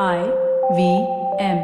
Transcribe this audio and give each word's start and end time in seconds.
I 0.00 0.20
V 0.76 0.82
M. 1.38 1.58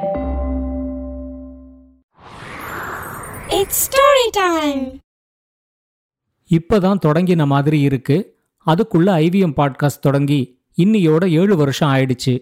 It's 3.51 3.77
story 3.89 4.27
time. 4.33 5.01
இப்பதான் 6.51 6.99
தொடங்கின 7.07 7.47
மாதிரி 7.47 7.81
இருக்கு 7.81 8.37
அதுக்குள்ள 8.67 9.09
ஐவிஎம் 9.13 9.57
பாட்காஸ்ட் 9.57 10.01
தொடங்கி 10.01 10.61
இன்னியோட 10.79 11.31
ஏழு 11.31 11.57
வருஷம் 11.57 11.89
ஆயிடுச்சு 11.89 12.35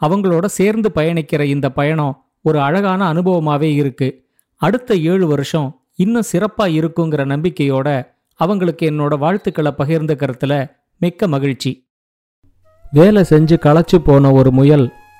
அவங்களோட 0.00 0.46
சேர்ந்து 0.46 0.90
பயணிக்கிற 0.94 1.40
இந்த 1.40 1.70
பயணம் 1.70 2.14
ஒரு 2.40 2.60
அழகான 2.60 3.12
அனுபவமாவே 3.12 3.74
இருக்கு 3.74 4.28
அடுத்த 4.56 4.94
ஏழு 4.94 5.26
வருஷம் 5.26 5.82
இன்னும் 5.94 6.30
சிறப்பா 6.32 6.66
இருக்குங்கிற 6.78 7.24
நம்பிக்கையோட 7.26 7.88
அவங்களுக்கு 8.40 8.90
என்னோட 8.90 9.18
வாழ்த்துக்களை 9.18 9.74
பகிர்ந்துக்கிறதுல 9.78 10.66
மிக்க 10.96 11.28
மகிழ்ச்சி 11.28 11.72
வேலை 12.92 13.22
செஞ்சு 13.22 13.56
களைச்சு 13.58 13.98
போன 13.98 14.32
ஒரு 14.32 14.50
முயல் 14.50 14.88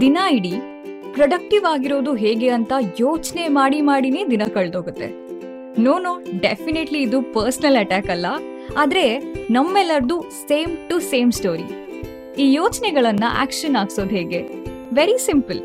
ದಿನ 0.00 0.18
ಇಡೀ 0.30 0.52
ಪ್ರೊಡಕ್ಟಿವ್ 1.12 1.64
ಆಗಿರೋದು 1.64 2.14
ಹೇಗೆ 2.14 2.48
ಅಂತ 2.48 2.72
ಯೋಚನೆ 3.00 3.48
ಮಾಡಿ 3.48 3.80
ಮಾಡಿನೇ 3.80 4.26
ದಿನ 4.26 4.42
ಕಳೆದೋಗುತ್ತೆ. 4.54 5.06
ನೋ 5.80 5.98
ನೋ 5.98 6.22
ಡೆಫಿನೆಟ್ಲಿ 6.40 7.02
ಇದು 7.02 7.22
ಪರ್ಸನಲ್ 7.22 7.76
ಅಟ್ಯಾಕ್ 7.76 8.06
ಅಲ್ಲ. 8.06 8.26
ಆದ್ರೆ 8.76 9.18
ನಮ್ಮೆಲ್ಲರದು 9.50 10.24
ಸೇಮ್ 10.48 10.76
ಟು 10.88 10.98
ಸೇಮ್ 10.98 11.32
ಸ್ಟೋರಿ 11.32 11.66
ಈ 12.38 12.52
ಯೋಚನೆಗಳನ್ನ 12.52 13.24
ಆಕ್ಷನ್ 13.38 13.76
ಹಾಕ್ಸೋದು 13.76 14.10
ಹೇಗೆ? 14.10 14.42
ವೆರಿ 14.94 15.26
ಸಿಂಪಲ್ 15.26 15.60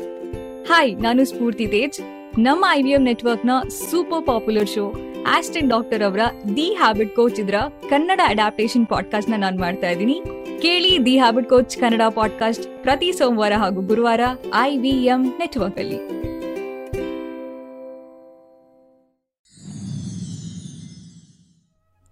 ಹಾಯ್ 0.66 0.96
ನಾನು 1.02 1.24
ಸ್ಫೂರ್ತಿ 1.24 1.66
ತೇಜ್. 1.66 2.00
ನಮ್ಮ 2.38 2.64
ಐ 2.70 2.82
ವಿ 2.82 2.90
ಎಂ 2.90 3.02
ನೆಟ್ವರ್ಕ್ನ 3.02 3.50
super 3.90 4.26
popular 4.26 4.68
show 4.68 4.94
Ashdin 5.28 5.70
Doctor 5.70 6.02
ಅವರ 6.02 6.20
ದಿ 6.56 6.74
ಹ್ಯಾಬಿಟ್ 6.74 7.16
ಕೋಚ್ 7.16 7.40
ಇದ್ರ 7.40 7.54
ಕನ್ನಡ 7.90 8.20
ಅಡಾಪ್ಟೇಷನ್ 8.26 8.86
ಪಾಡ್ಕಾಸ್ಟ್ನ 8.86 9.34
ನಾನು 9.36 9.58
ಮಾಡ್ತಾ 9.60 9.90
ಇದ್ದೀನಿ. 9.90 10.22
ಕೇಳಿ 10.61 11.05
the 11.05 11.17
habit 11.17 11.49
coach 11.49 11.77
Kannada 11.77 12.01
podcast 12.15 12.65
ಪ್ರತಿ 12.83 13.11
ಸೋಮವಾರ 13.11 13.53
ಹಾಗೂ 13.53 13.81
ಗುರುವಾರ 13.81 14.21
ಐ 14.61 14.77
ವಿ 14.77 14.95
ಎಂ 15.05 15.21
ನೆಟ್ವರ್ಕ್ 15.39 15.79
ಅಲ್ಲಿ 15.79 15.99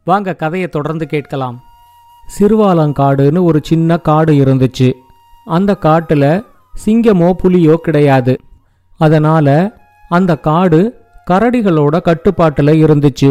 வாங்க 0.07 0.35
கதையை 0.35 0.67
தொடர்ந்து 0.67 1.05
கேட்கலாம் 1.05 1.57
சிறுவாலங்காடுன்னு 2.39 3.43
ஒரு 3.43 3.59
சின்ன 3.63 3.97
காடு 3.97 4.33
இருந்துச்சு 4.33 4.93
அந்த 5.47 5.71
காட்டுல 5.81 6.25
சிங்கமோ 6.85 7.33
புலியோ 7.33 7.75
கிடையாது 7.85 8.33
அதனால 8.97 9.47
அந்த 10.09 10.31
காடு 10.37 10.79
கரடிகளோட 11.29 11.95
கட்டுப்பாட்டுல 12.05 12.71
இருந்துச்சு 12.83 13.29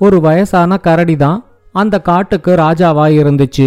ஒரு 0.00 0.20
வயசான 0.20 0.76
கரடி 0.76 1.16
தான் 1.16 1.38
அந்த 1.72 2.00
காட்டுக்கு 2.00 2.50
ராஜாவா 2.56 3.06
இருந்துச்சு 3.10 3.66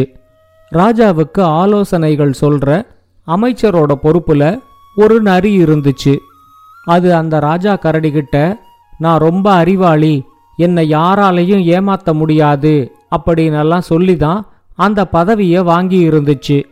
ராஜாவுக்கு 0.72 1.40
ஆலோசனைகள் 1.40 2.34
சொல்ற 2.40 2.86
அமைச்சரோட 3.26 3.92
பொறுப்புல 4.02 4.60
ஒரு 4.96 5.22
நரி 5.22 5.64
இருந்துச்சு. 5.64 6.16
அது 6.84 7.14
அந்த 7.14 7.38
ராஜா 7.38 7.74
கரடிகிட்ட 7.74 8.58
நான் 8.98 9.18
ரொம்ப 9.18 9.52
அறிவாளி 9.52 10.24
என்னை 10.56 10.90
யாராலையும் 10.92 11.62
ஏமாத்த 11.76 12.12
முடியாது 12.12 12.92
அப்படின்னெல்லாம் 13.16 13.78
சொல்லி 13.78 14.16
தான் 14.16 14.46
அந்த 14.74 15.04
பதவியை 15.04 15.62
வாங்கி 15.62 16.08
இருந்துச்சு. 16.08 16.64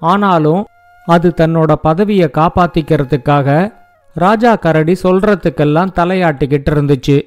ஆனாலும் 0.00 0.64
அது 1.06 1.32
தன்னோட 1.36 1.72
பதவியை 1.72 2.28
காப்பாத்திக்கிறதுக்காக 2.32 3.72
ராஜா 4.14 4.54
கரடி 4.54 4.96
சொல்றதுக்கெல்லாம் 5.02 5.94
தலையாட்டிக்கிட்டு 5.94 6.70
இருந்துச்சு. 6.74 7.22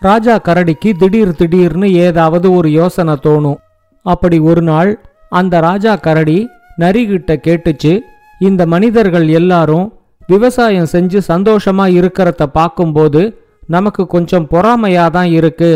ராஜா 0.00 0.36
கரடிக்கு 0.36 0.92
திடீர் 0.98 1.36
திடீர்னு 1.36 1.92
ஏதாவது 1.92 2.54
ஒரு 2.54 2.70
யோசனை 2.70 3.14
தோணும். 3.22 3.56
அப்படி 4.02 4.38
ஒரு 4.38 4.62
நாள் 4.62 5.00
அந்த 5.32 5.60
ராஜா 5.60 5.96
கரடி 5.96 6.38
நரிகிட்ட 6.78 7.32
கேட்டுச்சு 7.46 7.92
இந்த 8.38 8.66
மனிதர்கள் 8.66 9.28
எல்லாரும் 9.28 9.86
விவசாயம் 10.26 10.88
செஞ்சு 10.92 11.20
சந்தோஷமா 11.28 11.84
இருக்கிறத 12.00 12.42
பார்க்கும்போது 12.46 13.22
நமக்கு 13.66 14.06
கொஞ்சம் 14.06 14.46
பொறாமையா 14.50 15.10
தான் 15.10 15.30
இருக்கு. 15.30 15.72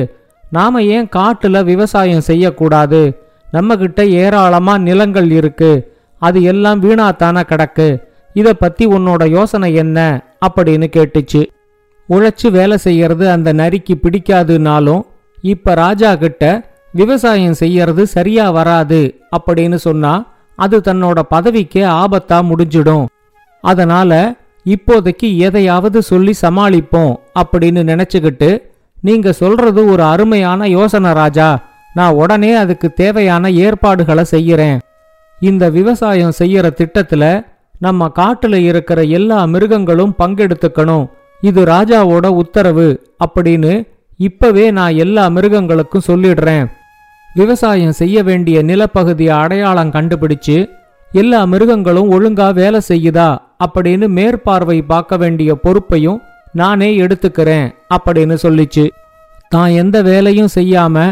நாம 0.50 0.82
ஏன் 0.82 1.08
காட்டுல 1.16 1.64
விவசாயம் 1.64 2.20
செய்யக்கூடாது? 2.20 3.00
நம்மகிட்ட 3.52 4.00
ஏராளமா 4.22 4.78
நிலங்கள் 4.78 5.30
இருக்கு. 5.30 5.72
அது 6.18 6.42
எல்லாம் 6.42 6.82
வீணாத்தான 6.82 7.42
கிடக்கு? 7.50 7.88
இத 8.34 8.54
பத்தி 8.54 8.86
உன்னோட 8.86 9.28
யோசனை 9.28 9.74
என்ன? 9.74 9.98
அப்படின்னு 10.46 10.88
கேட்டுச்சு. 10.96 11.42
உழைச்சு 12.08 12.50
வேலை 12.50 12.76
செய்யறது 12.76 13.30
அந்த 13.30 13.52
நரிக்கு 13.52 13.94
பிடிக்காதுனாலும் 14.02 15.02
இப்ப 15.42 15.74
ராஜா 15.74 16.14
கிட்ட 16.14 16.44
விவசாயம் 17.00 17.60
செய்யறது 17.62 18.02
சரியா 18.16 18.46
வராது 18.50 19.00
அப்படின்னு 19.36 19.78
சொன்னா 19.86 20.12
அது 20.58 20.76
தன்னோட 20.78 21.18
பதவிக்கே 21.34 21.82
ஆபத்தா 22.02 22.38
முடிஞ்சிடும். 22.50 23.06
அதனால 23.64 24.12
இப்போதைக்கு 24.74 25.28
எதையாவது 25.46 25.98
சொல்லி 26.10 26.32
சமாளிப்போம் 26.42 27.12
அப்படின்னு 27.40 27.82
நினைச்சுக்கிட்டு 27.90 28.50
நீங்க 29.00 29.32
சொல்றது 29.32 29.80
ஒரு 29.92 30.02
அருமையான 30.12 30.68
யோசனை 30.76 31.10
ராஜா. 31.12 31.48
நான் 31.94 32.18
உடனே 32.22 32.52
அதுக்கு 32.62 32.88
தேவையான 32.92 33.50
ஏற்பாடுகளை 33.64 34.24
செய்யறேன். 34.30 34.78
இந்த 35.40 35.64
விவசாயம் 35.70 36.38
செய்யற 36.38 36.66
திட்டத்துல 36.80 37.24
நம்ம 37.78 38.08
காட்டுல 38.18 38.54
இருக்கிற 38.70 39.00
எல்லா 39.18 39.38
மிருகங்களும் 39.44 40.14
பங்கெடுத்துக்கணும். 40.18 41.06
இது 41.40 41.62
ராஜாவோட 41.64 42.26
உத்தரவு 42.42 42.88
அப்படின்னு 43.24 43.72
இப்பவே 44.28 44.66
நான் 44.70 44.94
எல்லா 45.04 45.24
மிருகங்களுக்கும் 45.28 46.06
சொல்லிடுறேன். 46.06 46.66
விவசாயம் 47.38 47.96
செய்ய 48.00 48.16
வேண்டிய 48.28 48.56
நிலப்பகுதியை 48.68 49.34
அடையாளம் 49.42 49.94
கண்டுபிடிச்சு 49.96 50.56
எல்லா 51.12 51.40
மிருகங்களும் 51.52 52.12
ஒழுங்கா 52.16 52.46
வேலை 52.60 52.80
செய்யுதா 52.90 53.30
அப்படின்னு 53.64 54.06
மேற்பார்வை 54.18 54.78
பார்க்க 54.92 55.16
வேண்டிய 55.22 55.50
பொறுப்பையும் 55.64 56.22
நானே 56.60 56.88
எடுத்துக்கிறேன் 57.04 57.66
அப்படின்னு 57.96 58.36
சொல்லிச்சு. 58.44 58.84
தான் 59.52 59.72
எந்த 59.82 59.96
வேலையும் 60.10 60.54
செய்யாம 60.54 61.04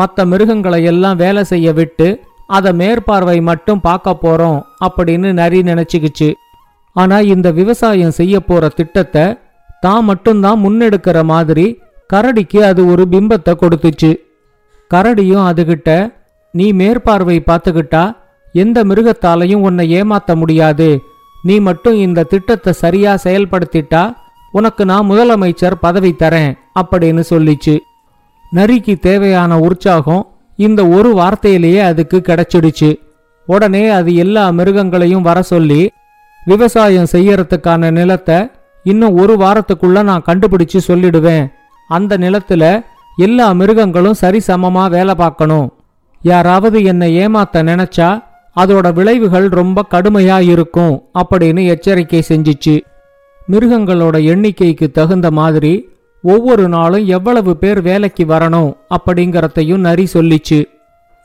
மற்ற 0.00 0.24
மிருகங்களை 0.32 0.80
எல்லாம் 0.92 1.20
வேலை 1.24 1.42
செய்ய 1.52 1.68
விட்டு 1.78 2.08
அதை 2.56 2.70
மேற்பார்வை 2.80 3.38
மட்டும் 3.48 3.84
பார்க்க 3.88 4.22
போறோம் 4.24 4.58
அப்படின்னு 4.86 5.28
நரி 5.40 5.60
நினைச்சுக்கிச்சு. 5.70 6.28
ஆனா 6.96 7.16
இந்த 7.34 7.48
விவசாயம் 7.60 8.16
செய்ய 8.18 8.34
போற 8.40 8.68
திட்டத்தை 8.78 9.24
தான் 9.86 10.04
மட்டும்தான் 10.10 10.62
முன்னெடுக்கிற 10.64 11.18
மாதிரி 11.32 11.66
கரடிக்கு 12.10 12.60
அது 12.70 12.82
ஒரு 12.92 13.04
பிம்பத்தை 13.12 13.52
கொடுத்துச்சு. 13.62 14.10
கரடியும் 14.90 15.46
அதுகிட்ட 15.50 15.90
நீ 16.54 16.66
மேற்பார்வை 16.72 17.38
பார்த்துக்கிட்டா 17.46 18.04
எந்த 18.62 18.78
மிருகத்தாலையும் 18.84 19.64
உன்னை 19.68 19.84
ஏமாத்த 20.00 20.34
முடியாது. 20.34 20.88
நீ 21.42 21.54
மட்டும் 21.68 21.96
இந்த 22.06 22.26
திட்டத்தை 22.32 22.72
சரியா 22.82 23.12
செயல்படுத்திட்டா 23.24 24.02
உனக்கு 24.52 24.82
நான் 24.84 25.08
முதலமைச்சர் 25.10 25.76
பதவி 25.80 26.12
தரேன் 26.18 26.52
அப்படின்னு 26.80 27.22
சொல்லிச்சு. 27.30 27.74
நரிக்கு 28.56 28.94
தேவையான 29.00 29.58
உற்சாகம் 29.58 30.22
இந்த 30.58 30.80
ஒரு 30.96 31.10
வார்த்தையிலேயே 31.20 31.80
அதுக்கு 31.90 32.18
கிடைச்சிடுச்சு. 32.28 32.90
உடனே 33.48 33.84
அது 33.88 34.10
எல்லா 34.24 34.44
மிருகங்களையும் 34.50 35.26
வர 35.28 35.38
சொல்லி 35.42 35.82
விவசாயம் 36.46 37.12
செய்யறதுக்கான 37.12 37.90
நிலத்தை 37.90 38.38
இன்னும் 38.84 39.18
ஒரு 39.22 39.34
வாரத்துக்குள்ள 39.42 39.98
நான் 40.02 40.26
கண்டுபிடிச்சு 40.26 40.78
சொல்லிடுவேன். 40.88 41.44
அந்த 41.90 42.18
நிலத்துல 42.18 42.64
எல்லா 43.16 43.52
மிருகங்களும் 43.52 44.20
சரிசமமா 44.20 44.90
வேலை 44.90 45.14
பார்க்கணும். 45.14 45.72
யாராவது 46.22 46.84
என்னை 46.84 47.26
ஏமாத்த 47.26 47.62
நினைச்சா 47.62 48.22
அதோட 48.60 48.92
விளைவுகள் 48.92 49.48
ரொம்ப 49.48 49.84
கடுமையா 49.90 50.48
இருக்கும் 50.48 51.02
அப்படின்னு 51.18 51.66
எச்சரிக்கை 51.66 52.22
செஞ்சிச்சு. 52.28 52.80
மிருகங்களோட 53.50 54.16
எண்ணிக்கைக்கு 54.22 54.90
தகுந்த 54.90 55.30
மாதிரி 55.30 55.88
ஒவ்வொரு 56.22 56.68
நாளும் 56.68 57.06
எவ்வளவு 57.06 57.56
பேர் 57.56 57.82
வேலைக்கு 57.82 58.24
வரணும் 58.24 58.76
அப்படிங்கறதையும் 58.90 59.76
நரி 59.76 60.08
சொல்லிச்சு. 60.12 60.64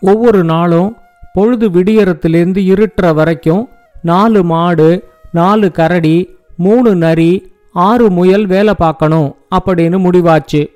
ஒவ்வொரு 0.02 0.44
நாளும் 0.44 0.98
பொழுது 1.34 1.70
விடியறத்துலேருந்து 1.70 2.62
இருட்டுற 2.74 3.14
வரைக்கும் 3.14 3.70
நாலு 4.02 4.44
மாடு 4.44 5.04
நாலு 5.32 5.72
கரடி 5.72 6.38
மூணு 6.58 6.96
நரி 6.96 7.52
ஆறு 7.72 8.10
முயல் 8.10 8.46
வேலை 8.46 8.74
பார்க்கணும் 8.74 9.36
அப்படின்னு 9.56 9.98
முடிவாச்சு. 10.06 10.68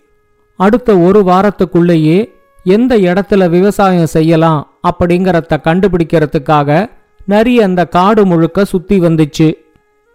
அடுத்த 0.56 0.98
ஒரு 0.98 1.22
வாரத்துக்குள்ளேயே 1.22 2.30
எந்த 2.64 2.98
இடத்துல 2.98 3.50
விவசாயம் 3.50 4.06
செய்யலாம் 4.06 4.72
அப்படிங்கறத 4.90 5.58
கண்டுபிடிக்கிறதுக்காக 5.64 6.90
நரி 7.26 7.62
அந்த 7.62 7.86
காடு 7.86 8.26
முழுக்க 8.26 8.66
சுத்தி 8.66 9.00
வந்துச்சு. 9.00 9.54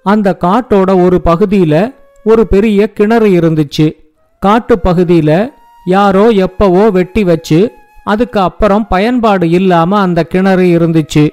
அந்த 0.03 0.37
காட்டோட 0.41 1.05
ஒரு 1.05 1.21
பகுதியில 1.25 1.95
ஒரு 2.25 2.47
பெரிய 2.47 2.93
கிணறு 2.93 3.29
இருந்துச்சு. 3.29 3.93
காட்டு 4.39 4.79
பகுதியில 4.85 5.49
யாரோ 5.87 6.29
எப்பவோ 6.29 6.91
வெட்டி 6.91 7.25
வச்சு 7.25 7.71
அதுக்கு 8.05 8.41
அப்புறம் 8.41 8.87
பயன்பாடு 8.89 9.51
இல்லாம 9.51 10.01
அந்த 10.01 10.25
கிணறு 10.25 10.63
இருந்துச்சு. 10.63 11.31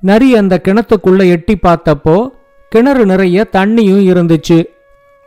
நரி 0.00 0.36
அந்த 0.36 0.60
கிணத்துக்குள்ள 0.64 1.28
எட்டி 1.28 1.58
பார்த்தப்போ 1.62 2.28
கிணறு 2.68 3.06
நிறைய 3.06 3.46
தண்ணியும் 3.52 4.04
இருந்துச்சு. 4.12 4.64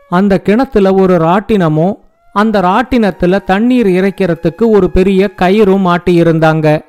அந்த 0.09 0.39
கிணத்துல 0.39 0.94
ஒரு 0.94 1.15
ராட்டினமும் 1.17 1.94
அந்த 2.33 2.61
ராட்டினத்துல 2.61 3.43
தண்ணீர் 3.43 3.87
இறைக்கிறதுக்கு 3.87 4.65
ஒரு 4.65 4.89
பெரிய 4.89 5.31
கயிறும் 5.37 5.85
மாட்டியிருந்தாங்க. 5.87 6.81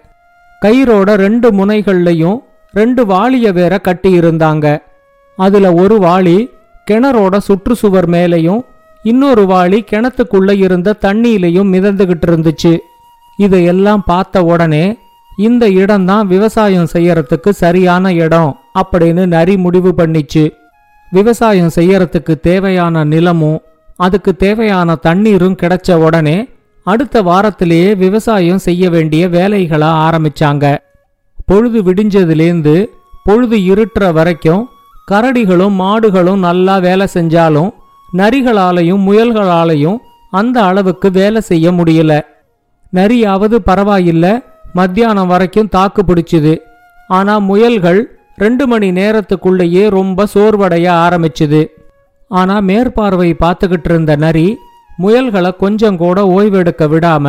கயிறோட 0.64 1.14
ரெண்டு 1.14 1.50
முனைகள்லையும் 1.50 2.38
ரெண்டு 2.72 3.06
வாளிய 3.06 3.52
வேற 3.52 3.80
கட்டியிருந்தாங்க. 3.84 4.78
அதுல 5.36 5.72
ஒரு 5.72 5.98
வாளி 5.98 6.50
கிணறோட 6.90 7.38
சுற்றுச்சுவர் 7.48 8.08
மேலையும் 8.08 8.60
இன்னொரு 9.02 9.42
வாளி 9.42 9.84
கிணத்துக்குள்ள 9.90 10.56
இருந்த 10.56 10.96
தண்ணியிலையும் 11.00 11.72
மிதந்துகிட்டு 11.72 12.26
இருந்துச்சு. 12.26 12.78
இதையெல்லாம் 13.36 14.02
பார்த்த 14.06 14.44
உடனே 14.44 14.98
இந்த 15.38 15.68
இடம்தான் 15.68 16.26
விவசாயம் 16.26 16.88
செய்யறதுக்கு 16.92 17.50
சரியான 17.50 18.12
இடம் 18.12 18.56
அப்படின்னு 18.78 19.26
நரி 19.26 19.56
முடிவு 19.56 19.94
பண்ணிச்சு. 19.96 20.52
விவசாயம் 21.10 21.70
செய்யறதுக்கு 21.74 22.40
தேவையான 22.40 23.04
நிலமும் 23.04 23.60
அதுக்கு 24.04 24.32
தேவையான 24.44 24.94
தண்ணீரும் 25.06 25.58
கிடைச்ச 25.62 25.94
உடனே 26.06 26.38
அடுத்த 26.86 27.22
வாரத்திலேயே 27.22 27.90
விவசாயம் 28.04 28.62
செய்ய 28.66 28.84
வேண்டிய 28.90 29.22
வேலைகளை 29.28 29.88
ஆரம்பிச்சாங்க. 30.06 30.64
பொழுது 31.48 31.78
விடிஞ்சதுலேருந்து 31.82 32.76
பொழுது 33.26 33.56
இருட்டுற 33.70 34.12
வரைக்கும் 34.18 34.62
கரடிகளும் 35.10 35.76
மாடுகளும் 35.82 36.44
நல்லா 36.46 36.76
வேலை 36.78 37.06
செஞ்சாலும் 37.14 37.70
நரிகளாலையும் 38.16 39.04
முயல்களாலையும் 39.08 39.98
அந்த 40.30 40.56
அளவுக்கு 40.70 41.08
வேலை 41.10 41.40
செய்ய 41.50 41.66
முடியல. 41.72 42.12
நரியாவது 42.92 43.56
பரவாயில்ல 43.66 44.26
மத்தியானம் 44.78 45.30
வரைக்கும் 45.32 45.72
தாக்கு 45.76 46.02
பிடிச்சுது. 46.06 46.54
ஆனா 47.08 47.34
முயல்கள் 47.50 48.00
ரெண்டு 48.36 48.64
மணி 48.66 48.88
நேரத்துக்குள்ளேயே 48.90 49.84
ரொம்ப 49.98 50.26
சோர்வடைய 50.34 50.86
ஆரம்பிச்சுது. 51.04 51.62
ஆனா 52.30 52.56
மேற்பார்வை 52.60 53.36
பார்த்துக்கிட்டு 53.40 53.88
இருந்த 53.90 54.16
நரி 54.16 54.58
முயல்களை 54.98 55.56
கொஞ்சம் 55.56 55.96
கூட 55.96 56.22
ஓய்வெடுக்க 56.22 56.84
விடாம 56.92 57.26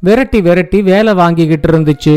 விரட்டி 0.00 0.40
விரட்டி 0.40 0.82
வேலை 0.82 1.14
வாங்கிக்கிட்டு 1.14 1.68
இருந்துச்சு. 1.72 2.14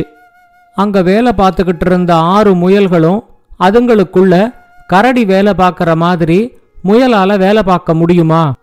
அங்க 0.77 1.01
வேலை 1.01 1.31
பார்த்துக்கிட்டு 1.37 1.85
இருந்த 1.85 2.15
ஆறு 2.15 2.51
முயல்களும் 2.55 3.19
அதுங்களுக்குள்ள 3.59 4.53
கரடி 4.87 5.25
வேலை 5.25 5.53
பார்க்குற 5.57 5.95
மாதிரி 5.95 6.39
முயலால 6.83 7.37
வேலை 7.37 7.63
பார்க்க 7.63 7.93
முடியுமா? 7.93 8.53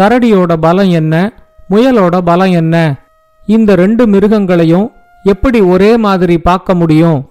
கரடியோட 0.00 0.52
பலம் 0.56 0.90
என்ன? 0.90 1.14
முயலோட 1.70 2.18
பலம் 2.18 2.52
என்ன? 2.52 2.76
இந்த 3.46 3.74
ரெண்டு 3.74 4.06
மிருகங்களையும் 4.06 4.86
எப்படி 5.24 5.60
ஒரே 5.60 5.96
மாதிரி 5.96 6.38
பார்க்க 6.38 6.74
முடியும்? 6.74 7.30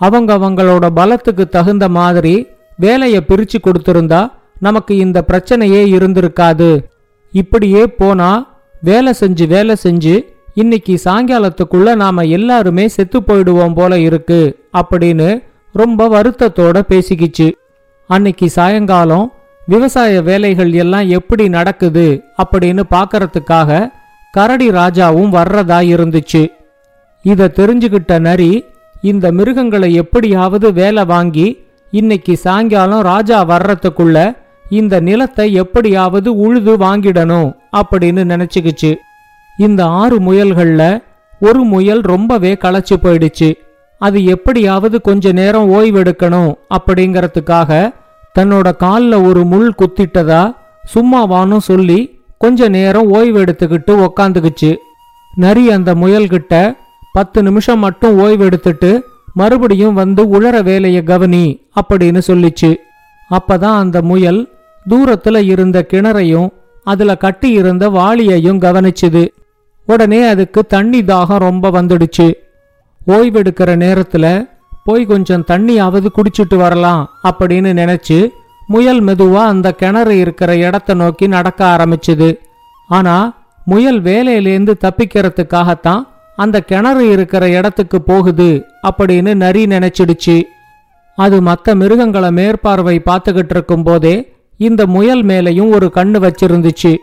அவங்க 0.00 0.30
அவங்களோட 0.38 0.86
பலத்துக்கு 0.94 1.48
தகுந்த 1.48 1.88
மாதிரி 1.88 2.34
வேலையை 2.76 3.20
பிரிச்சு 3.28 3.58
கொடுத்திருந்தா 3.62 4.20
நமக்கு 4.58 4.96
இந்த 4.96 5.18
பிரச்சனையே 5.30 5.82
இருந்திருக்காது. 5.96 6.70
இப்படியே 7.32 7.86
போனா 7.86 8.30
வேலை 8.80 9.12
செஞ்சு 9.20 9.46
வேலை 9.46 9.76
செஞ்சு 9.82 10.14
இன்னைக்கு 10.54 10.94
சாயங்காலத்துக்குள்ள 11.04 11.94
நாம 11.94 12.24
எல்லாருமே 12.36 12.88
செத்து 12.88 13.20
போயிடுவோம் 13.20 13.74
போல 13.74 13.98
இருக்கு 13.98 14.40
அப்படின்னு 14.80 15.28
ரொம்ப 15.72 16.08
வருத்தத்தோட 16.14 16.78
பேசிக்கிச்சு. 16.88 17.48
அன்னைக்கு 18.10 18.46
சாயங்காலம் 18.48 19.26
விவசாய 19.66 20.22
வேலைகள் 20.22 20.72
எல்லாம் 20.72 21.08
எப்படி 21.08 21.48
நடக்குது 21.48 22.06
அப்படின்னு 22.42 22.82
பார்க்கறதுக்காக 22.94 23.88
கரடி 24.34 24.68
ராஜாவும் 24.70 25.34
வர்றதா 25.38 25.78
இருந்துச்சு. 25.94 26.42
இத 27.24 27.50
தெரிஞ்சுகிட்ட 27.56 28.18
நரி 28.18 28.64
இந்த 29.02 29.32
மிருகங்களை 29.32 29.94
எப்படியாவது 29.94 30.72
வேலை 30.72 31.04
வாங்கி 31.04 31.46
இன்னைக்கு 31.90 32.36
சாயங்காலம் 32.36 33.02
ராஜா 33.02 33.44
வர்றதுக்குள்ள 33.44 34.18
இந்த 34.70 35.00
நிலத்தை 35.00 35.52
எப்படியாவது 35.52 36.36
உழுது 36.36 36.76
வாங்கிடணும் 36.76 37.56
அப்படின்னு 37.76 38.22
நினைச்சுக்கிச்சு. 38.32 38.94
இந்த 39.58 39.84
ஆறு 39.84 40.20
முயல்கள்ல 40.20 41.02
ஒரு 41.40 41.60
முயல் 41.60 42.00
ரொம்பவே 42.00 42.52
களைச்சு 42.52 42.96
போயிடுச்சு. 43.02 43.54
அது 43.98 44.24
எப்படியாவது 44.24 45.00
கொஞ்ச 45.00 45.32
நேரம் 45.32 45.72
ஓய்வெடுக்கணும் 45.74 46.54
அப்படிங்கறதுக்காக 46.76 47.94
தன்னோட 48.38 48.76
காலில் 48.76 49.12
ஒரு 49.12 49.44
முள் 49.44 49.72
குத்திட்டதா 49.78 50.54
சும்மாவானும் 50.94 51.66
சொல்லி 51.70 52.20
கொஞ்ச 52.38 52.68
நேரம் 52.68 53.14
ஓய்வெடுத்துக்கிட்டு 53.14 54.08
உக்காந்துக்குச்சு. 54.08 54.76
நரி 55.34 55.70
அந்த 55.70 55.94
முயல்கிட்ட 55.94 56.76
பத்து 57.12 57.42
நிமிஷம் 57.42 57.78
மட்டும் 57.78 58.18
ஓய்வெடுத்துட்டு 58.18 59.00
மறுபடியும் 59.34 59.94
வந்து 59.94 60.40
உழற 60.40 60.62
வேலையை 60.62 61.02
கவனி 61.02 61.66
அப்படின்னு 61.80 62.20
சொல்லிச்சு. 62.26 62.74
அப்பதான் 63.30 63.76
அந்த 63.78 64.02
முயல் 64.02 64.57
தூரத்துல 64.88 65.44
இருந்த 65.44 65.86
கிணறையும் 65.92 66.48
அதுல 66.84 67.16
கட்டி 67.16 67.50
இருந்த 67.50 67.88
வாளியையும் 67.88 68.58
கவனிச்சுது. 68.58 69.28
உடனே 69.86 70.28
அதுக்கு 70.28 70.66
தண்ணி 70.66 71.02
தாகம் 71.02 71.38
ரொம்ப 71.38 71.70
வந்துடுச்சு. 71.70 72.32
ஓய்வெடுக்கிற 73.06 73.70
நேரத்துல 73.84 74.48
போய் 74.84 75.04
கொஞ்சம் 75.04 75.44
தண்ணியாவது 75.50 76.06
குடிச்சிட்டு 76.16 76.56
வரலாம் 76.56 77.10
அப்படின்னு 77.24 77.72
நினைச்சு 77.82 78.28
முயல் 78.66 79.04
மெதுவா 79.04 79.44
அந்த 79.46 79.72
கிணறு 79.72 80.18
இருக்கிற 80.18 80.56
இடத்த 80.56 80.94
நோக்கி 80.94 81.26
நடக்க 81.26 81.76
ஆரம்பிச்சுது. 81.78 82.38
ஆனா 82.88 83.46
முயல் 83.64 84.02
வேலையிலேருந்து 84.02 84.74
தப்பிக்கிறதுக்காகத்தான் 84.80 86.02
அந்த 86.36 86.60
கிணறு 86.60 87.10
இருக்கிற 87.10 87.48
இடத்துக்கு 87.50 88.02
போகுது 88.02 88.64
அப்படின்னு 88.88 89.34
நரி 89.34 89.64
நினைச்சிடுச்சு. 89.66 90.42
அது 91.16 91.42
மற்ற 91.42 91.74
மிருகங்களை 91.74 92.30
மேற்பார்வை 92.30 93.02
பார்த்துக்கிட்டு 93.06 93.50
இருக்கும் 93.50 93.82
போதே 93.82 94.32
இந்த 94.58 94.86
முயல் 94.86 95.24
மேலையும் 95.24 95.70
ஒரு 95.70 95.90
கண்ணு 95.94 96.30
வச்சிருந்துச்சு. 96.30 96.96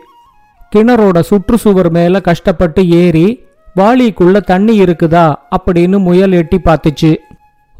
கிணறோட 0.76 1.22
சுற்றுச்சுவர் 1.30 1.90
மேல 1.90 2.20
கஷ்டப்பட்டு 2.20 2.88
ஏறி 2.88 3.44
வாளிக்குள்ள 3.76 4.40
தண்ணி 4.40 4.80
இருக்குதா? 4.82 5.34
அப்படின்னு 5.56 5.98
முயல் 5.98 6.32
எட்டி 6.32 6.58
பார்த்துச்சு. 6.64 7.16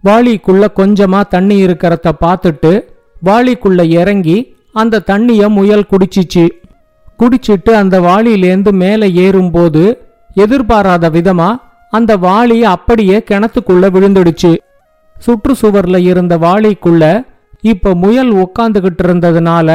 வாளிக்குள்ள 0.05 0.67
கொஞ்சமா 0.77 1.29
தண்ணி 1.29 1.67
இருக்கிறத 1.67 2.13
பார்த்துட்டு 2.21 2.81
வாளிக்குள்ள 3.25 3.89
இறங்கி 3.89 4.57
அந்த 4.73 4.99
தண்ணிய 4.99 5.49
முயல் 5.49 5.87
குடிச்சிச்சு. 5.91 6.49
குடிச்சிட்டு 7.19 7.71
அந்த 7.71 8.01
வாளியிலேந்து 8.01 8.73
மேலே 8.73 9.13
ஏறும்போது 9.13 10.11
எதிர்பாராத 10.35 11.11
விதமா 11.11 11.57
அந்த 11.91 12.17
வாளி 12.17 12.61
அப்படியே 12.63 13.23
கிணத்துக்குள்ள 13.31 13.91
விழுந்துடுச்சு. 13.91 14.57
சுற்றுச்சுவர்ல 15.27 15.97
இருந்த 15.97 16.39
வாளிக்குள்ள 16.39 17.23
இப்ப 17.73 17.95
முயல் 17.95 18.33
உட்காந்துகிட்டு 18.35 19.03
இருந்ததுனால 19.03 19.69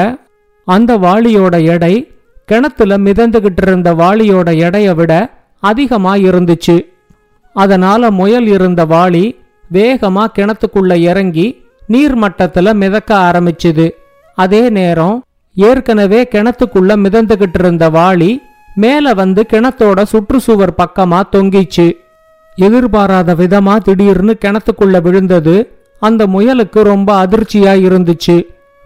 அந்த 0.67 0.91
வாளியோட 0.97 1.55
எடை 1.65 1.93
கிணத்துல 2.45 2.97
மிதந்துகிட்டு 2.97 3.61
இருந்த 3.61 3.89
வாளியோட 3.93 4.49
எடையை 4.57 4.93
விட 4.95 5.11
அதிகமா 5.63 6.13
இருந்துச்சு. 6.27 6.75
அதனால 7.55 8.11
முயல் 8.11 8.47
இருந்த 8.47 8.81
வாளி 8.85 9.25
வேகமா 9.73 10.23
கிணத்துக்குள்ள 10.35 10.93
இறங்கி 11.09 11.47
நீர்மட்டத்துல 11.89 12.73
மிதக்க 12.73 13.11
ஆரம்பிச்சுது. 13.27 13.87
அதே 14.37 14.69
நேரம் 14.69 15.17
ஏற்கனவே 15.55 16.21
கிணத்துக்குள்ள 16.31 16.91
மிதந்துகிட்டு 17.05 17.59
இருந்த 17.59 17.89
வாளி 17.89 18.31
மேல 18.75 19.13
வந்து 19.13 19.41
கிணத்தோட 19.53 19.99
சுற்றுச்சுவர் 20.11 20.77
பக்கமா 20.81 21.19
தொங்கிச்சு. 21.31 21.87
எதிர்பாராத 22.55 23.35
விதமா 23.35 23.75
திடீர்னு 23.77 24.33
கிணத்துக்குள்ள 24.45 25.01
விழுந்தது. 25.01 25.55
அந்த 26.01 26.27
முயலுக்கு 26.27 26.81
ரொம்ப 26.91 27.09
அதிர்ச்சியா 27.23 27.73
இருந்துச்சு. 27.87 28.35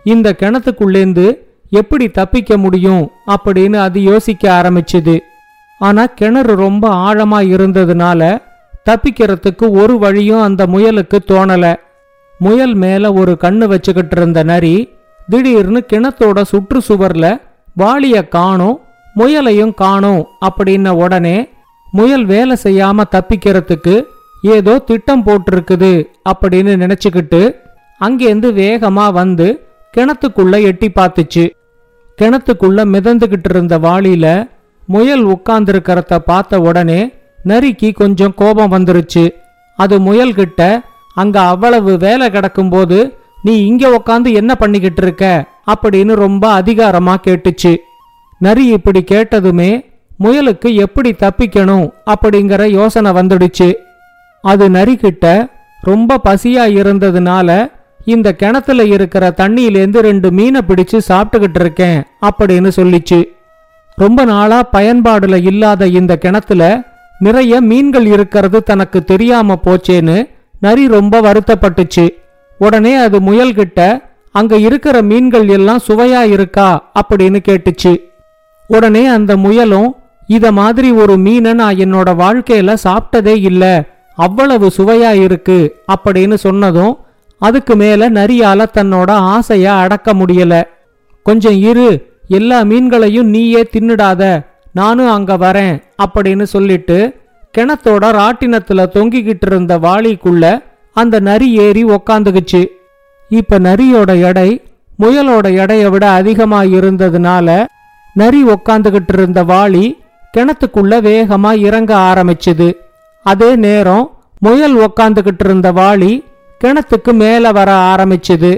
இந்த 0.05 0.35
கிணத்துக்குள்ளேந்து 0.39 1.27
எப்படி 1.69 2.05
தப்பிக்க 2.09 2.57
முடியும் 2.57 3.03
அப்படின்னு 3.27 3.77
அது 3.85 3.99
யோசிக்க 4.01 4.43
ஆரம்பிச்சுது. 4.59 5.15
ஆனா 5.79 6.03
கிணறு 6.19 6.53
ரொம்ப 6.55 6.85
ஆழமா 7.07 7.39
இருந்ததுனால 7.53 8.21
தப்பிக்கிறதுக்கு 8.89 9.65
ஒரு 9.81 9.95
வழியும் 10.03 10.41
அந்த 10.41 10.61
முயலுக்கு 10.73 11.17
தோணல. 11.27 11.65
முயல் 12.39 12.75
மேல 12.83 13.13
ஒரு 13.13 13.33
கண்ணு 13.43 13.65
வச்சுக்கிட்டு 13.65 14.15
இருந்த 14.17 14.43
நரி 14.43 14.75
திடீர்னு 15.29 15.81
கிணத்தோட 15.93 16.39
சுற்றுச்சுவர்ல 16.51 17.27
வாளிய 17.77 18.17
காணோம் 18.27 18.77
முயலையும் 19.15 19.73
காணோம் 19.73 20.23
அப்படின்ன 20.47 20.89
உடனே 21.03 21.37
முயல் 21.91 22.25
வேலை 22.25 22.55
செய்யாம 22.63 23.03
தப்பிக்கிறதுக்கு 23.11 23.95
ஏதோ 24.53 24.73
திட்டம் 24.79 25.23
போட்டிருக்குது 25.25 25.91
அப்படின்னு 26.29 26.71
நினைச்சுக்கிட்டு 26.83 27.41
அங்கேருந்து 28.01 28.49
வேகமா 28.61 29.05
வந்து 29.13 29.47
கிணத்துக்குள்ள 29.97 30.61
எட்டி 30.61 30.87
பார்த்துச்சு. 30.95 31.43
கிணத்துக்குள்ள 32.21 32.79
மிதந்துகிட்டு 32.93 33.49
இருந்த 33.49 33.77
வாளியில 33.79 34.25
முயல் 34.87 35.25
உட்கார்ந்துருக்கிறத 35.25 36.17
பார்த்த 36.17 36.59
உடனே 36.59 37.13
நரிக்கு 37.45 37.93
கொஞ்சம் 37.93 38.33
கோபம் 38.35 38.71
வந்துருச்சு. 38.71 39.23
அது 39.75 39.99
முயல்கிட்ட 39.99 40.79
அங்க 41.15 41.41
அவ்வளவு 41.41 41.97
வேலை 41.97 42.27
கிடக்கும்போது 42.27 42.99
நீ 43.43 43.65
இங்க 43.65 43.83
உக்காந்து 43.97 44.33
என்ன 44.33 44.55
பண்ணிக்கிட்டு 44.55 45.01
இருக்க? 45.01 45.25
அப்படின்னு 45.73 46.13
ரொம்ப 46.13 46.61
அதிகாரமா 46.61 47.15
கேட்டுச்சு. 47.27 47.73
நரி 48.39 48.65
இப்படி 48.67 49.03
கேட்டதுமே 49.11 49.71
முயலுக்கு 50.19 50.73
எப்படி 50.73 51.11
தப்பிக்கணும்? 51.11 51.87
அப்படிங்கிற 52.05 52.69
யோசனை 52.69 53.11
வந்துடுச்சு. 53.11 53.69
அது 54.45 54.69
நரிக்கிட்ட 54.69 55.27
ரொம்ப 55.81 56.17
பசியா 56.29 56.65
இருந்ததுனால 56.79 57.49
இந்த 58.05 58.33
கிணத்துல 58.33 58.83
இருக்கிற 58.85 59.33
தண்ணியிலேருந்து 59.37 59.99
ரெண்டு 59.99 60.31
மீனை 60.31 60.61
பிடிச்சு 60.67 60.99
சாப்பிட்டுக்கிட்டு 61.07 61.59
இருக்கேன் 61.59 62.03
அப்படின்னு 62.21 62.71
சொல்லிச்சு. 62.75 63.19
ரொம்ப 63.95 64.25
நாளா 64.25 64.59
பயன்பாடுல 64.73 65.43
இல்லாத 65.43 65.87
இந்த 65.87 66.17
கிணத்துல 66.17 66.63
நிறைய 67.19 67.61
மீன்கள் 67.61 68.05
இருக்கிறது 68.05 68.63
தனக்கு 68.63 69.03
தெரியாம 69.03 69.57
போச்சேன்னு 69.63 70.29
நரி 70.59 70.87
ரொம்ப 70.87 71.21
வருத்தப்பட்டுச்சு. 71.21 72.05
உடனே 72.57 72.95
அது 72.95 73.19
முயல்கிட்ட 73.19 74.03
அங்க 74.31 74.55
இருக்கிற 74.57 75.01
மீன்கள் 75.01 75.47
எல்லாம் 75.47 75.79
சுவையா 75.87 76.21
இருக்கா? 76.21 76.69
அப்படின்னு 77.01 77.39
கேட்டுச்சு. 77.47 77.93
உடனே 78.67 79.05
அந்த 79.07 79.37
முயலும் 79.37 79.95
இத 80.27 80.51
மாதிரி 80.51 80.91
ஒரு 80.91 81.17
மீனை 81.17 81.53
நான் 81.53 81.75
என்னோட 81.75 82.09
வாழ்க்கையில 82.23 82.77
சாப்பிட்டதே 82.83 83.35
இல்லை 83.49 83.73
அவ்வளவு 84.15 84.71
சுவையா 84.77 85.11
இருக்கு 85.21 85.75
அப்படின்னு 85.95 86.33
சொன்னதும் 86.33 86.97
அதுக்கு 87.37 87.75
மேல 87.75 88.09
நரியால 88.09 88.65
தன்னோட 88.73 89.09
ஆசைய 89.33 89.65
அடக்க 89.65 90.13
முடியல. 90.13 90.63
கொஞ்சம் 91.23 91.57
இரு 91.61 91.89
எல்லா 92.27 92.61
மீன்களையும் 92.61 93.29
நீயே 93.35 93.67
தின்னுடாத 93.73 94.41
நானும் 94.73 95.11
அங்க 95.11 95.37
வரேன் 95.37 95.83
அப்படின்னு 96.05 96.43
சொல்லிட்டு 96.43 97.15
கிணத்தோட 97.57 98.05
ராட்டினத்துல 98.11 98.85
தொங்கிக்கிட்டு 98.93 99.45
இருந்த 99.45 99.79
வாளிக்குள்ள 99.79 100.63
அந்த 100.93 101.19
நரி 101.19 101.53
ஏறி 101.53 101.83
உக்காந்துக்குச்சு 101.83 102.67
இப்ப 103.29 103.59
நரியோட 103.59 104.21
எடை 104.21 104.61
முயலோட 104.99 105.53
எடையை 105.53 105.89
விட 105.89 106.09
அதிகமா 106.09 106.63
இருந்ததுனால 106.63 107.65
நரி 108.13 108.43
உக்காந்துகிட்டு 108.43 109.13
இருந்த 109.13 109.43
வாளி 109.43 109.85
கிணத்துக்குள்ள 110.37 110.93
வேகமா 111.01 111.57
இறங்க 111.57 111.95
ஆரம்பிச்சுது. 111.95 112.75
அதே 113.31 113.51
நேரம் 113.55 114.05
முயல் 114.39 114.75
உக்காந்துகிட்டு 114.77 115.43
இருந்த 115.43 115.71
வாளி 115.71 116.11
கிணத்துக்கு 116.61 117.11
மேல 117.13 117.51
வர 117.51 117.69
ஆரம்பிச்சுது. 117.91 118.51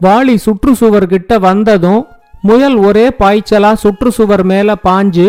வாளி 0.00 0.34
சுற்றுச்சுவர் 0.44 1.06
கிட்ட 1.06 1.38
வந்ததும் 1.38 2.06
முயல் 2.42 2.76
ஒரே 2.86 3.04
பாய்ச்சலா 3.18 3.70
சுற்றுச்சுவர் 3.82 4.44
மேல 4.44 4.74
பாஞ்சு 4.84 5.26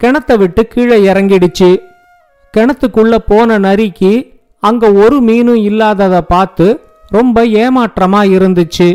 கிணத்தை 0.00 0.34
விட்டு 0.38 0.62
கீழே 0.66 0.96
இறங்கிடுச்சு. 1.12 1.70
கிணத்துக்குள்ள 2.54 3.14
போன 3.30 3.58
நரிக்கு 3.58 4.12
அங்க 4.60 4.92
ஒரு 4.92 5.16
மீனும் 5.20 5.62
இல்லாதத 5.68 6.16
பார்த்து 6.32 6.66
ரொம்ப 7.16 7.44
ஏமாற்றமா 7.62 8.20
இருந்துச்சு. 8.36 8.88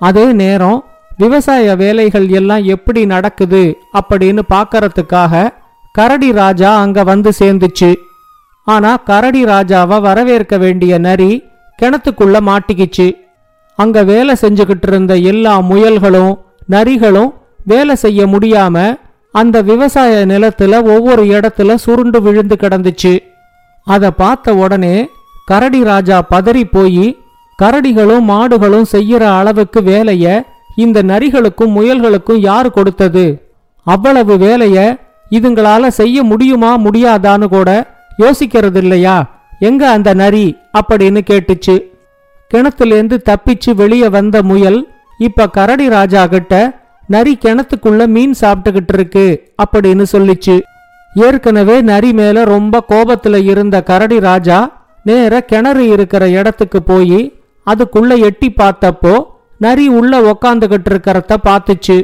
அதே 0.00 0.26
நேரம் 0.42 0.78
விவசாய 1.16 1.74
வேலைகள் 1.76 2.28
எல்லாம் 2.28 2.64
எப்படி 2.76 3.02
நடக்குது 3.06 3.64
அப்படின்னு 4.00 4.42
பார்க்கறதுக்காக 4.54 5.42
கரடி 5.92 6.32
ராஜா 6.32 6.70
அங்க 6.84 7.02
வந்து 7.04 7.30
சேர்ந்துச்சு. 7.38 7.90
ஆனா 8.66 8.90
கரடி 9.08 9.42
ராஜாவை 9.44 9.96
வரவேற்க 10.00 10.56
வேண்டிய 10.58 10.92
நரி 10.98 11.30
கிணத்துக்குள்ள 11.78 12.36
மாட்டிக்கிச்சு. 12.48 13.06
அங்க 13.78 13.98
வேலை 14.10 14.34
செஞ்சுக்கிட்டு 14.40 14.88
இருந்த 14.88 15.12
எல்லா 15.30 15.54
முயல்களும் 15.70 16.34
நரிகளும் 16.70 17.30
வேலை 17.70 17.94
செய்ய 17.96 18.20
முடியாம 18.26 18.76
அந்த 19.34 19.56
விவசாய 19.62 20.14
நிலத்துல 20.26 20.78
ஒவ்வொரு 20.94 21.22
இடத்துல 21.36 21.74
சுருண்டு 21.74 22.18
விழுந்து 22.22 22.56
கிடந்துச்சு. 22.60 23.12
அதை 23.86 24.10
பார்த்த 24.16 24.54
உடனே 24.54 24.96
கரடி 25.50 25.80
ராஜா 25.82 26.18
பதறி 26.30 26.64
போய் 26.72 27.06
கரடிகளும் 27.58 28.28
மாடுகளும் 28.32 28.86
செய்யற 28.92 29.22
அளவுக்கு 29.38 29.80
வேலைய 29.82 30.26
இந்த 30.76 30.98
நரிகளுக்கும் 31.02 31.74
முயல்களுக்கும் 31.76 32.40
யார் 32.50 32.68
கொடுத்தது? 32.70 33.24
அவ்வளவு 33.86 34.34
வேலைய 34.38 34.78
இதுங்களால 35.30 35.88
செய்ய 36.00 36.22
முடியுமா 36.22 36.70
முடியாதான்னு 36.78 37.48
கூட 37.48 37.70
யோசிக்கிறது 38.22 38.76
இல்லையா 38.76 39.16
எங்க 39.58 39.82
அந்த 39.90 40.14
நரி? 40.14 40.56
அப்படின்னு 40.78 41.20
கேட்டுச்சு. 41.30 41.74
கிணத்துலேருந்து 42.50 43.16
தப்பிச்சு 43.28 43.74
வெளியே 43.74 44.08
வந்த 44.08 44.42
முயல் 44.42 44.80
இப்ப 45.18 45.48
கரடி 45.48 45.88
ராஜா 45.88 46.26
கிட்ட 46.26 46.54
நரி 47.06 47.38
கிணத்துக்குள்ள 47.44 48.06
மீன் 48.06 48.34
சாப்பிட்டுக்கிட்டு 48.40 48.94
இருக்கு 48.94 49.26
அப்படின்னு 49.62 50.04
சொல்லிச்சு. 50.12 50.56
ஏற்கனவே 51.14 51.80
நரி 51.80 52.12
மேல 52.12 52.44
ரொம்ப 52.44 52.84
கோபத்துல 52.88 53.36
இருந்த 53.44 53.82
கரடி 53.82 54.20
ராஜா 54.20 54.58
நேர 55.04 55.40
கிணறு 55.40 55.88
இருக்கிற 55.88 56.28
இடத்துக்கு 56.28 56.82
போய் 56.82 57.20
அதுக்குள்ள 57.66 58.18
எட்டி 58.18 58.48
பார்த்தப்போ 58.56 59.14
நரி 59.58 59.88
உள்ள 59.88 60.20
உக்காந்துகிட்டு 60.20 60.90
இருக்கிறத 60.90 61.36
பார்த்துச்சு. 61.44 61.98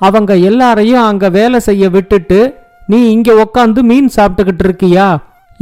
அவங்க 0.00 0.32
எல்லாரையும் 0.36 1.02
அங்க 1.02 1.28
வேலை 1.28 1.60
செய்ய 1.60 1.88
விட்டுட்டு 1.88 2.40
நீ 2.86 3.10
இங்க 3.10 3.32
உக்காந்து 3.44 3.80
மீன் 3.82 4.10
சாப்பிட்டுக்கிட்டு 4.16 4.64
இருக்கியா 4.64 5.06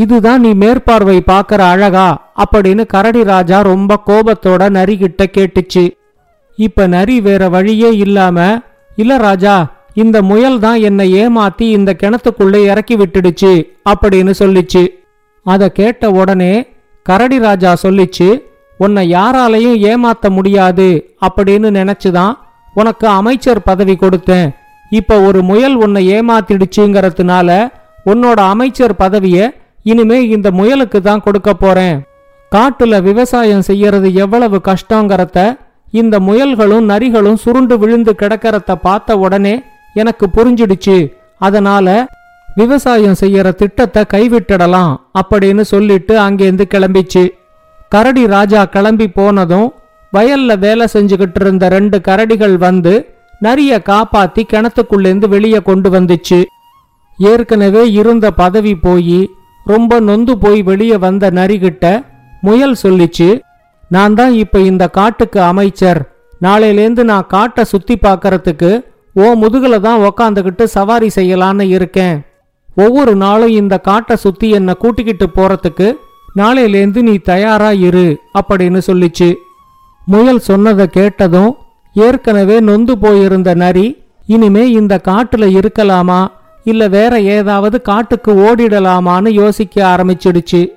இதுதான் 0.03 0.41
நீ 0.41 0.51
மேற்பார்வை 0.55 1.17
பார்க்கற 1.27 1.61
அழகா? 1.73 2.09
அப்படின்னு 2.43 2.87
கரடி 2.87 3.23
ராஜா 3.25 3.61
ரொம்ப 3.61 3.99
கோபத்தோட 4.07 4.63
நரி 4.71 4.95
கிட்ட 4.99 5.23
கேட்டுச்சு. 5.37 5.85
இப்ப 6.59 6.87
நரி 6.87 7.17
வேற 7.21 7.43
வழியே 7.49 7.91
இல்லாம 7.97 8.39
இல்ல 8.97 9.17
ராஜா 9.17 9.55
இந்த 9.95 10.23
முயல் 10.23 10.59
தான் 10.59 10.79
என்னை 10.81 11.07
ஏமாத்தி 11.23 11.67
இந்த 11.77 11.91
கிணத்துக்குள்ள 12.03 12.57
இறக்கி 12.65 12.97
விட்டுடுச்சு 12.97 13.53
அப்படின்னு 13.91 14.33
சொல்லிச்சு. 14.39 14.83
அத 15.47 15.69
கேட்ட 15.69 16.11
உடனே 16.11 16.53
கரடி 17.07 17.39
ராஜா 17.39 17.71
சொல்லிச்சு 17.83 18.29
உன்னை 18.79 19.03
யாராலையும் 19.13 19.79
ஏமாத்த 19.91 20.27
முடியாது 20.29 20.89
அப்படின்னு 21.27 21.69
நினைச்சுதான் 21.79 22.35
உனக்கு 22.75 23.07
அமைச்சர் 23.21 23.63
பதவி 23.63 23.97
கொடுத்தேன். 24.01 24.49
இப்ப 24.91 25.21
ஒரு 25.21 25.43
முயல் 25.43 25.75
உன்னை 25.75 26.03
ஏமாத்திடுச்சுங்கிறதுனால 26.13 27.49
உன்னோட 28.07 28.41
அமைச்சர் 28.53 28.95
பதவியை 28.97 29.45
இனிமே 29.85 30.19
இந்த 30.29 30.51
முயலுக்கு 30.51 31.01
தான் 31.01 31.23
கொடுக்க 31.23 31.51
போறேன். 31.55 31.97
காட்டுல 32.53 33.03
விவசாயம் 33.03 33.67
செய்யறது 33.69 34.09
எவ்வளவு 34.15 34.61
கஷ்டங்கிறத 34.69 35.39
இந்த 36.01 36.17
முயல்களும் 36.21 36.89
நரிகளும் 36.93 37.43
சுருண்டு 37.45 37.79
விழுந்து 37.79 38.13
கிடக்கிறத 38.23 38.75
பார்த்த 38.87 39.19
உடனே 39.19 39.55
எனக்கு 39.95 40.27
புரிஞ்சிடுச்சு. 40.37 40.97
அதனால 41.39 42.07
விவசாயம் 42.57 43.21
செய்யற 43.21 43.49
திட்டத்தை 43.55 44.03
கைவிட்டுடலாம் 44.15 44.93
அப்படின்னு 45.21 45.61
சொல்லிட்டு 45.61 46.15
அங்கேருந்து 46.21 46.65
கிளம்பிச்சு. 46.75 47.25
கரடி 47.89 48.27
ராஜா 48.27 48.65
கிளம்பி 48.65 49.09
போனதும் 49.09 49.69
வயல்ல 50.13 50.59
வேலை 50.59 50.87
செஞ்சுக்கிட்டு 50.93 51.41
இருந்த 51.41 51.65
ரெண்டு 51.69 52.01
கரடிகள் 52.09 52.57
வந்து 52.57 52.95
நரிய 53.41 53.73
காப்பாத்தி 53.91 54.43
கிணத்துக்குள்ளேருந்து 54.53 55.29
வெளியே 55.29 55.61
கொண்டு 55.69 55.91
வந்துச்சு. 55.91 56.41
ஏற்கனவே 57.19 57.91
இருந்த 57.91 58.27
பதவி 58.31 58.75
போய் 58.75 59.21
ரொம்ப 59.73 60.01
நொந்து 60.09 60.35
போய் 60.45 60.61
வெளியே 60.69 60.97
வந்த 61.07 61.31
நரிகிட்ட 61.39 61.87
முயல் 62.47 62.77
சொல்லிச்சு 62.83 63.29
நான் 63.95 64.17
தான் 64.19 64.35
இப்ப 64.43 64.59
இந்த 64.71 64.85
காட்டுக்கு 64.99 65.41
அமைச்சர். 65.51 66.01
நாளையிலேந்து 66.43 67.03
நான் 67.11 67.31
காட்டை 67.35 67.63
சுத்தி 67.73 67.95
பார்க்கறதுக்கு 68.05 68.71
ஓ 69.23 69.25
முதுகுல 69.43 69.79
தான் 69.87 70.03
உக்காந்துக்கிட்டு 70.09 70.65
சவாரி 70.77 71.09
செய்யலான்னு 71.17 71.65
இருக்கேன். 71.77 72.17
ஒவ்வொரு 72.75 73.13
நாளும் 73.23 73.55
இந்த 73.61 73.75
காட்டை 73.89 74.17
சுத்தி 74.25 74.49
என்னை 74.59 74.75
கூட்டிக்கிட்டு 74.83 75.27
போறதுக்கு 75.37 75.89
நாளையிலேந்து 76.41 77.01
நீ 77.09 77.15
தயாரா 77.31 77.71
இரு 77.89 78.07
அப்படின்னு 78.39 78.81
சொல்லிச்சு. 78.89 79.29
முயல் 80.13 80.47
சொன்னதை 80.49 80.87
கேட்டதும் 80.99 81.51
ஏற்கனவே 81.97 82.57
நொந்து 82.69 82.95
போயிருந்த 83.05 83.51
நரி 83.63 83.87
இனிமே 84.35 84.65
இந்த 84.81 84.95
காட்டுல 85.09 85.45
இருக்கலாமா? 85.59 86.21
இல்ல 86.65 86.89
வேற 86.89 87.21
ஏதாவது 87.21 87.83
காட்டுக்கு 87.83 88.35
ஓடிடலாமான்னு 88.35 89.29
யோசிக்க 89.29 89.87
ஆரம்பிச்சிடுச்சு. 89.87 90.69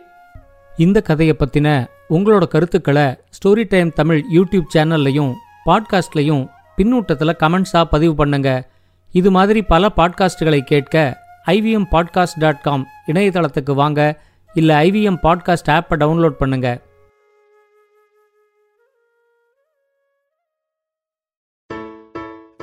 இந்த 0.77 1.01
கதையை 1.01 1.35
பத்தின 1.39 1.87
உங்களோட 2.09 2.47
கருத்துக்களை 2.47 3.03
ஸ்டோரி 3.03 3.65
டைம் 3.69 3.93
தமிழ் 3.93 4.23
யூடியூப் 4.33 4.65
சேனல்லையும் 4.75 5.33
பாட்காஸ்ட்லையும் 5.65 6.47
பின்னூட்டத்தில் 6.77 7.35
கமெண்ட்ஸாக 7.39 7.83
பதிவு 7.83 8.15
பண்ணுங்க. 8.15 8.67
இது 9.11 9.31
மாதிரி 9.31 9.61
பல 9.61 9.89
பாட்காஸ்டுகளை 9.97 10.59
கேட்க 10.59 11.21
ஐவிஎம் 11.47 11.85
பாட்காஸ்ட் 11.91 12.39
டாட் 12.39 12.61
காம் 12.61 12.87
இணையதளத்துக்கு 13.07 13.73
வாங்க. 13.73 14.21
இல்லை 14.53 14.91
ஐவிஎம் 14.91 15.17
பாட்காஸ்ட் 15.23 15.69
ஆப்பை 15.69 15.97
டவுன்லோட் 15.97 16.35
பண்ணுங்கள் 16.39 16.81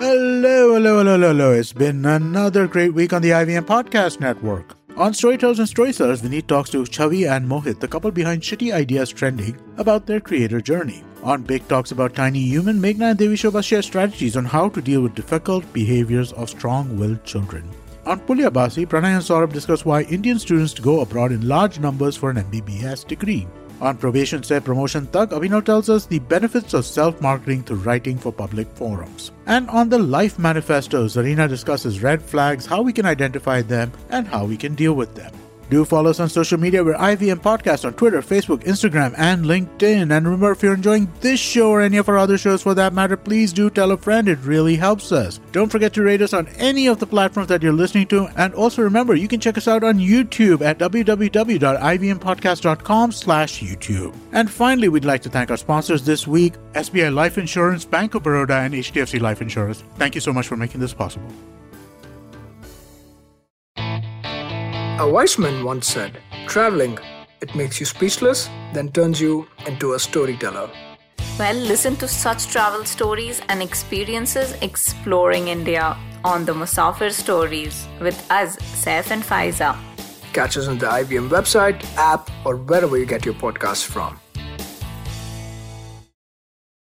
Hello, 0.00 0.73
hello, 0.73 0.97
hello, 0.97 1.12
hello, 1.12 1.28
hello. 1.28 1.52
It's 1.52 1.75
been 1.75 2.07
another 2.07 2.66
great 2.66 2.95
week 2.95 3.12
on 3.12 3.21
the 3.21 3.33
IVM 3.33 3.66
Podcast 3.66 4.19
Network. 4.19 4.75
On 4.97 5.12
Storytellers 5.12 5.59
and 5.59 5.69
Storytellers, 5.69 6.23
Vineet 6.23 6.47
talks 6.47 6.71
to 6.71 6.85
Chavi 6.85 7.30
and 7.30 7.47
Mohit, 7.47 7.80
the 7.80 7.87
couple 7.87 8.11
behind 8.11 8.40
Shitty 8.40 8.73
Ideas 8.73 9.11
Trending, 9.11 9.61
about 9.76 10.07
their 10.07 10.19
creator 10.19 10.62
journey. 10.62 11.04
On 11.23 11.42
Big 11.42 11.69
Talks 11.69 11.92
About 11.92 12.14
Tiny 12.14 12.40
Human, 12.40 12.80
Meghna 12.80 13.11
and 13.11 13.19
Devi 13.19 13.35
Shobha 13.35 13.62
share 13.62 13.83
strategies 13.83 14.38
on 14.38 14.47
how 14.47 14.71
to 14.71 14.80
deal 14.80 15.02
with 15.02 15.14
difficult 15.14 15.71
behaviors 15.75 16.33
of 16.33 16.49
strong 16.49 16.97
willed 16.97 17.23
children. 17.25 17.69
On 18.07 18.19
Pulyabasi, 18.21 18.87
Pranay 18.87 19.16
and 19.16 19.23
Saurabh 19.23 19.52
discuss 19.52 19.85
why 19.85 20.04
Indian 20.04 20.38
students 20.38 20.73
go 20.80 21.00
abroad 21.00 21.30
in 21.30 21.47
large 21.47 21.78
numbers 21.78 22.16
for 22.16 22.30
an 22.30 22.38
MBBS 22.38 23.07
degree. 23.07 23.47
On 23.80 23.96
Probation 23.96 24.42
Se 24.42 24.60
Promotion 24.60 25.06
Tak, 25.06 25.30
Abhinav 25.30 25.64
tells 25.64 25.88
us 25.88 26.04
the 26.04 26.18
benefits 26.18 26.75
of 26.75 26.84
self-marketing 26.84 27.62
through 27.62 27.78
writing 27.78 28.18
for 28.18 28.30
public 28.30 28.68
forums. 28.75 29.32
And 29.46 29.70
on 29.70 29.88
the 29.88 29.99
Life 29.99 30.38
Manifesto, 30.38 31.06
Zarina 31.06 31.49
discusses 31.49 32.02
red 32.02 32.20
flags, 32.20 32.66
how 32.66 32.82
we 32.82 32.92
can 32.92 33.06
identify 33.06 33.62
them, 33.62 33.90
and 34.10 34.28
how 34.28 34.44
we 34.44 34.58
can 34.58 34.75
deal 34.75 34.92
with 34.92 35.14
them. 35.14 35.32
Do 35.70 35.84
follow 35.84 36.10
us 36.10 36.18
on 36.18 36.28
social 36.28 36.58
media. 36.58 36.82
We're 36.82 36.96
IVM 36.96 37.42
Podcast 37.42 37.84
on 37.84 37.92
Twitter, 37.94 38.20
Facebook, 38.22 38.64
Instagram, 38.64 39.14
and 39.16 39.44
LinkedIn. 39.44 40.12
And 40.14 40.26
remember, 40.26 40.50
if 40.50 40.64
you're 40.64 40.74
enjoying 40.74 41.08
this 41.20 41.38
show 41.38 41.70
or 41.70 41.80
any 41.80 41.96
of 41.96 42.08
our 42.08 42.18
other 42.18 42.36
shows 42.36 42.60
for 42.60 42.74
that 42.74 42.92
matter, 42.92 43.16
please 43.16 43.52
do 43.52 43.70
tell 43.70 43.92
a 43.92 43.96
friend. 43.96 44.28
It 44.28 44.40
really 44.42 44.74
helps 44.74 45.12
us. 45.12 45.38
Don't 45.52 45.70
forget 45.70 45.92
to 45.94 46.02
rate 46.02 46.22
us 46.22 46.32
on 46.32 46.48
any 46.58 46.88
of 46.88 46.98
the 46.98 47.06
platforms 47.06 47.48
that 47.50 47.62
you're 47.62 47.72
listening 47.72 48.08
to. 48.08 48.26
And 48.36 48.52
also 48.54 48.82
remember, 48.82 49.14
you 49.14 49.28
can 49.28 49.38
check 49.38 49.56
us 49.56 49.68
out 49.68 49.84
on 49.84 49.98
YouTube 49.98 50.60
at 50.60 50.78
www.ivmpodcast.com 50.78 53.12
slash 53.12 53.62
YouTube. 53.62 54.12
And 54.32 54.50
finally, 54.50 54.88
we'd 54.88 55.04
like 55.04 55.22
to 55.22 55.30
thank 55.30 55.52
our 55.52 55.56
sponsors 55.56 56.04
this 56.04 56.26
week, 56.26 56.54
SBI 56.72 57.14
Life 57.14 57.38
Insurance, 57.38 57.84
Bank 57.84 58.16
of 58.16 58.24
Baroda, 58.24 58.54
and 58.54 58.74
HDFC 58.74 59.20
Life 59.20 59.40
Insurance. 59.40 59.84
Thank 59.94 60.16
you 60.16 60.20
so 60.20 60.32
much 60.32 60.48
for 60.48 60.56
making 60.56 60.80
this 60.80 60.92
possible. 60.92 61.30
A 65.00 65.09
wise 65.09 65.38
man 65.38 65.64
once 65.64 65.87
said, 65.87 66.19
Traveling, 66.47 66.99
it 67.40 67.54
makes 67.54 67.80
you 67.80 67.87
speechless, 67.87 68.50
then 68.75 68.92
turns 68.92 69.19
you 69.19 69.47
into 69.66 69.95
a 69.95 69.99
storyteller. 69.99 70.69
Well, 71.38 71.57
listen 71.57 71.97
to 71.97 72.07
such 72.07 72.49
travel 72.49 72.85
stories 72.85 73.40
and 73.49 73.62
experiences 73.62 74.52
exploring 74.61 75.49
India 75.49 75.97
on 76.23 76.45
the 76.45 76.52
Musafir 76.52 77.11
Stories 77.12 77.88
with 77.99 78.30
us, 78.30 78.57
Saif 78.57 79.11
and 79.11 79.23
Faiza. 79.23 79.75
Catch 80.35 80.59
us 80.59 80.69
on 80.69 80.76
the 80.76 80.85
IBM 80.85 81.30
website, 81.30 81.83
app, 81.97 82.28
or 82.45 82.57
wherever 82.57 82.99
you 82.99 83.07
get 83.07 83.25
your 83.25 83.33
podcasts 83.33 83.87
from. 83.87 84.21